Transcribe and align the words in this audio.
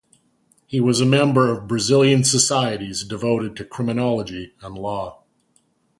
He 0.65 0.79
was 0.79 0.99
a 0.99 1.05
member 1.05 1.51
of 1.51 1.67
Brazilian 1.67 2.23
Societies 2.23 3.03
devoted 3.03 3.55
to 3.57 3.63
criminology 3.65 4.55
and 4.59 4.73
law. 4.75 5.25